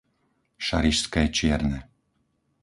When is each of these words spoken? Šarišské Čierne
Šarišské 0.65 1.23
Čierne 1.35 1.79